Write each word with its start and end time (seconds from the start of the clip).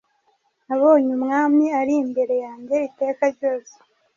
Nabonye 0.67 1.09
Umwami 1.17 1.65
ari 1.79 1.93
imbere 2.03 2.35
yanjye 2.45 2.75
iteka 2.89 3.23
ryose, 3.35 3.73